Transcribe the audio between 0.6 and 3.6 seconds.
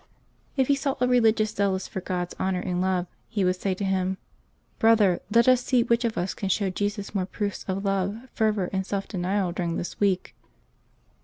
he saw a religious zealous for God's honor and love, he would